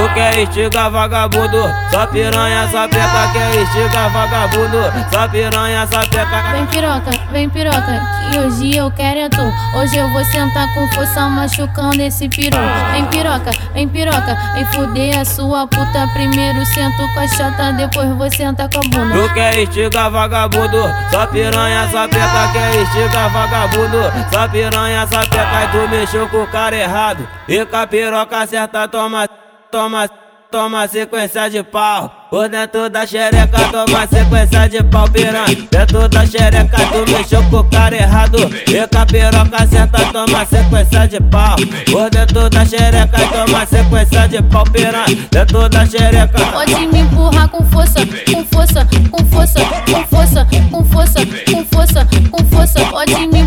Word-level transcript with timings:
Tu 0.00 0.14
quer 0.14 0.38
estigar 0.38 0.90
vagabundo, 0.90 1.70
só 1.90 2.06
piranha, 2.06 2.66
só 2.72 2.88
peca 2.88 3.32
Quer 3.34 3.54
estigar 3.60 4.10
vagabundo, 4.10 4.78
só 5.12 5.28
piranha, 5.28 5.86
só 5.86 6.00
peca. 6.06 6.52
Vem 6.52 6.66
piroca, 6.68 7.10
vem 7.30 7.50
piroca, 7.50 8.00
que 8.30 8.38
hoje 8.38 8.76
eu 8.76 8.90
quero 8.92 9.20
é 9.20 9.28
tu. 9.28 9.42
Hoje 9.76 9.98
eu 9.98 10.08
vou 10.08 10.24
sentar 10.24 10.72
com 10.72 10.88
força 10.92 11.28
machucando 11.28 12.00
esse 12.00 12.30
peru 12.30 12.56
Vem 12.92 13.04
piroca, 13.08 13.50
vem 13.74 13.86
piroca, 13.88 14.38
vem 14.54 14.64
fuder 14.72 15.20
a 15.20 15.24
sua 15.26 15.66
puta. 15.66 16.08
Primeiro 16.14 16.64
sento 16.64 17.06
com 17.12 17.20
a 17.20 17.28
chata, 17.28 17.72
depois 17.74 18.08
vou 18.16 18.30
sentar 18.30 18.70
com 18.70 18.80
a 18.80 18.84
bunda. 18.84 19.14
Tu 19.14 19.34
quer 19.34 19.58
estigar 19.58 20.10
vagabundo, 20.10 20.82
só 21.10 21.26
piranha, 21.26 21.86
só 21.92 22.08
peca 22.08 22.52
Quer 22.54 22.82
estigar 22.82 23.30
vagabundo, 23.30 23.98
só 24.32 24.48
piranha, 24.48 25.06
só 25.06 25.20
peca 25.26 25.64
E 25.64 25.68
tu 25.68 25.88
mexeu 25.90 26.26
com 26.30 26.42
o 26.42 26.46
cara 26.46 26.74
errado, 26.74 27.28
e 27.46 27.66
com 27.66 27.76
a 27.76 27.86
piroca 27.86 28.46
certa 28.46 28.88
toma, 28.88 29.28
toma 29.70 30.08
toma 30.50 30.88
sequência 30.88 31.48
de 31.48 31.62
pau. 31.62 32.10
Por 32.28 32.48
dentro 32.48 32.88
da 32.88 33.06
xereca, 33.06 33.58
toma 33.70 34.06
sequência 34.06 34.68
de 34.68 34.82
pau 34.84 35.08
piranha. 35.08 35.68
Dentro 35.70 36.08
da 36.08 36.26
xereca, 36.26 36.76
tu 36.92 37.12
mexeu 37.12 37.42
com 37.44 37.56
o 37.56 37.64
cara 37.64 37.96
errado. 37.96 38.38
E 38.68 38.86
com 38.86 38.98
a 38.98 39.06
piroca 39.06 39.66
certa, 39.66 39.98
toma 40.12 40.44
sequência 40.44 41.08
de 41.08 41.20
pau. 41.20 41.56
Por 41.90 42.10
dentro 42.10 42.50
da 42.50 42.64
xereca, 42.64 43.18
toma 43.32 43.66
sequência 43.66 44.28
de 44.28 44.42
pau 44.42 44.64
piranha. 44.64 45.28
Dentro 45.30 45.68
da 45.68 45.86
xereca. 45.86 46.46
Pode 46.52 46.86
me 46.86 47.00
empurrar 47.00 47.48
com 47.48 47.64
força, 47.64 48.00
com 48.32 48.44
força, 48.44 48.88
com 49.10 49.24
força, 49.24 49.60
com 49.90 50.04
força, 50.06 50.46
com 50.70 50.84
força, 50.84 51.26
com 51.50 51.64
força, 51.64 52.08
com 52.30 52.44
força. 52.44 52.84
Pode 52.86 53.26
me. 53.28 53.39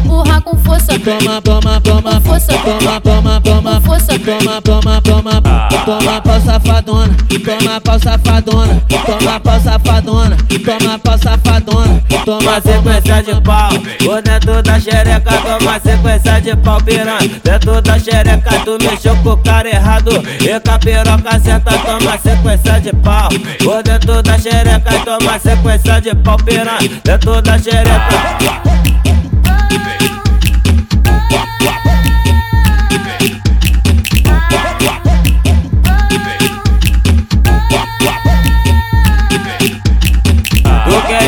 Toma, 1.01 1.41
toma, 1.41 1.81
toma, 1.81 2.21
força, 2.21 2.53
toma, 2.59 3.01
toma, 3.01 3.41
toma, 3.41 3.81
força, 3.81 4.17
toma, 4.19 4.61
toma, 4.61 5.01
toma, 5.01 5.41
toma, 5.85 6.21
pau 6.21 6.39
safadona, 6.39 7.15
toma 7.43 7.81
pau 7.81 7.99
safadona, 7.99 8.81
toma 9.05 9.39
pau 9.39 9.59
safadona, 9.59 10.37
toma 10.63 10.99
pau 10.99 11.17
safadona, 11.17 12.03
toma 12.23 12.61
sequência 12.61 13.23
de 13.23 13.41
pau. 13.41 13.71
Por 14.03 14.21
dentro 14.21 14.61
da 14.61 14.79
xereca, 14.79 15.31
toma 15.31 15.79
sequência 15.79 16.41
de 16.41 16.55
pau 16.57 16.81
piranha. 16.81 17.31
Dentro 17.43 17.81
da 17.81 17.99
xereca, 17.99 18.51
tu 18.63 18.77
mexeu 18.81 19.15
com 19.17 19.29
o 19.31 19.37
cara 19.37 19.67
errado. 19.67 20.11
E 20.39 20.59
com 20.59 20.71
a 20.71 20.79
piroca 20.79 21.39
certa, 21.39 21.71
toma 21.79 22.17
sequência 22.17 22.79
de 22.79 22.93
pau. 22.97 23.29
Por 23.63 23.83
dentro 23.83 24.21
da 24.21 24.37
xereca, 24.37 24.91
toma 25.03 25.39
sequência 25.39 25.99
de 25.99 26.15
pau 26.15 26.37
piranha. 26.37 26.89
Dentro 27.03 27.41
da 27.41 27.57
xereca. 27.57 28.72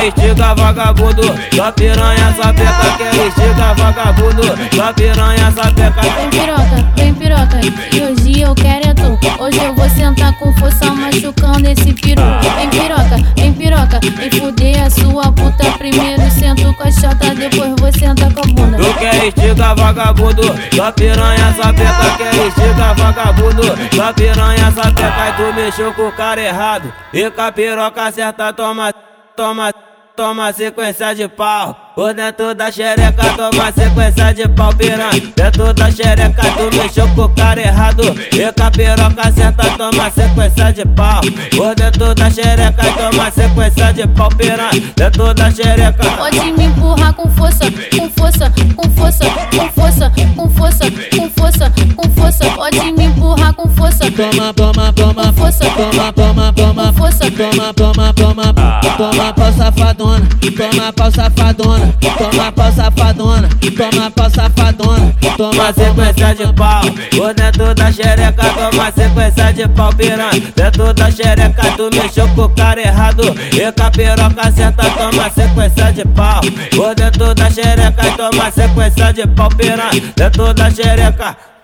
Estiga 0.08 0.54
vagabundo, 0.54 1.24
só 1.56 1.72
piranha, 1.72 2.34
peca, 2.36 2.98
quer 2.98 3.28
estiga 3.28 3.74
vagabundo, 3.74 4.44
só 4.76 4.94
piranha, 4.94 5.52
só 5.52 5.72
peca. 5.72 6.02
Vem 6.02 6.30
piroca, 6.30 6.92
vem 6.96 7.14
piroca, 7.14 7.60
e 7.94 8.02
hoje 8.02 8.42
eu 8.42 8.56
quero 8.56 8.90
é 8.90 8.94
tu. 8.94 9.20
Hoje 9.40 9.64
eu 9.64 9.74
vou 9.74 9.90
sentar 9.90 10.38
com 10.38 10.54
força 10.54 10.86
machucando 10.92 11.68
esse 11.68 11.94
peru. 11.94 12.22
Vem 12.56 12.70
piroca, 12.70 13.34
vem 13.36 13.54
piroca, 13.54 14.00
vem 14.18 14.32
fuder 14.32 14.84
a 14.84 14.90
sua 14.90 15.32
puta. 15.32 15.72
Primeiro 15.78 16.30
sento 16.32 16.74
com 16.74 16.88
a 16.88 16.92
chata, 16.92 17.34
depois 17.36 17.74
vou 17.78 17.92
sentar 17.94 18.34
com 18.34 18.42
a 18.42 18.48
bunda. 18.48 18.78
Tu 18.78 18.94
quer 19.00 19.28
estiga 19.28 19.74
vagabundo, 19.76 20.44
só 20.76 20.92
piranha, 20.92 21.56
peca, 21.58 22.18
quer 22.18 22.48
estiga 22.48 22.94
vagabundo, 22.94 23.64
só 23.96 24.14
piranha, 24.14 24.72
só 24.72 24.84
peca. 24.92 25.30
E 25.30 25.34
tu 25.34 25.54
mexeu 25.56 25.94
com 25.94 26.08
o 26.08 26.12
cara 26.12 26.42
errado, 26.42 26.94
e 27.14 27.30
com 27.30 27.42
a 27.42 27.52
piroca 27.52 28.12
certa, 28.12 28.54
toma, 28.54 28.94
toma 29.36 29.74
toma 30.16 30.52
sequência 30.54 31.14
de 31.14 31.28
pau. 31.28 31.76
Por 31.94 32.14
dentro 32.14 32.54
da 32.54 32.70
xereca, 32.72 33.24
toma 33.38 33.72
sequência 33.72 34.34
de 34.34 34.48
pau 34.50 34.74
piranha. 34.76 35.34
Dentro 35.36 35.74
da 35.74 35.92
xereca, 35.92 36.42
tu 36.58 36.78
mexeu 36.78 37.08
com 37.10 37.22
o 37.22 37.30
cara 37.30 37.62
errado. 37.62 38.04
E 38.34 38.52
com 38.52 38.64
a 38.64 38.72
piroca 38.72 39.32
certa, 39.32 39.64
toma 39.78 40.10
sequência 40.12 40.74
de 40.74 40.86
pau. 40.88 41.22
Por 41.56 41.76
dentro 41.76 42.14
da 42.16 42.30
xereca, 42.30 42.84
toma 42.98 43.32
sequência 43.32 43.94
de 43.94 44.08
pau 44.08 44.30
piranha. 44.30 44.94
Dentro 44.96 45.34
da 45.34 45.52
xereca. 45.52 46.12
Pode 46.18 46.52
me 46.52 46.66
empurrar 46.66 47.14
com 47.14 47.30
força, 47.30 47.66
com 47.98 48.10
força, 48.10 48.54
com 48.76 48.90
força, 48.90 49.26
com 49.56 49.70
força, 49.70 50.12
com 50.36 50.50
força, 50.50 50.92
com 51.16 51.30
força, 51.30 51.74
com 51.96 52.10
força. 52.10 52.50
Pode 52.52 52.92
me 52.92 53.06
empurrar 53.06 53.54
com 53.54 53.70
força. 53.70 54.12
Toma, 54.12 54.54
toma, 54.54 54.94
toma, 54.94 55.34
força, 55.34 55.66
toma, 55.70 56.14
toma, 56.14 56.54
toma, 56.54 56.94
força, 56.94 57.32
toma, 57.32 57.74
toma, 57.74 58.14
toma, 58.14 58.54
toma, 58.54 58.80
pau 58.98 59.52
safadona, 59.52 60.26
toma 60.58 60.94
pau 60.94 61.12
safadona, 61.12 61.94
toma 62.18 62.52
pau 62.52 62.72
safadona, 62.72 63.50
toma 63.76 64.12
pau 64.12 64.30
safadona, 64.30 65.16
toma 65.38 65.74
sequência 65.74 66.36
de 66.36 66.54
pau. 66.54 66.82
Por 67.12 67.34
dentro 67.34 67.76
da 67.76 67.92
xereca, 67.92 68.44
toma 68.54 68.92
sequência 68.92 69.54
de 69.54 69.68
pau 69.70 69.94
piranha. 69.94 70.42
Dentro 70.56 70.94
da 70.94 71.12
xereca, 71.12 71.64
tu 71.76 71.90
mexeu 71.94 72.28
com 72.30 72.44
o 72.44 72.50
cara 72.50 72.82
errado. 72.82 73.24
E 73.52 73.72
com 73.72 73.84
a 73.84 73.92
piroca 73.92 74.52
certa, 74.52 74.90
toma 74.92 75.30
sequência 75.30 75.92
de 75.92 76.06
pau. 76.10 76.42
Por 76.76 76.96
dentro 76.96 77.36
da 77.36 77.50
xereca, 77.50 78.04
toma 78.16 78.52
sequência 78.52 79.12
de 79.12 79.28
pau 79.28 79.50
piranha. 79.50 80.02
Dentro 80.16 80.54
da 80.54 80.72
xereca. 80.72 81.55